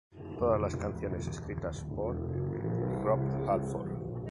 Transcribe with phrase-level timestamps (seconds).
[0.39, 2.15] Todas las canciones escritas por
[3.03, 3.91] Rob Halford.